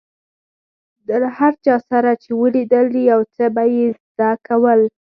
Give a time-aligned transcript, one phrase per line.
[1.07, 4.81] ده له هر چا سره چې ولیدل، يو څه به يې زده کول.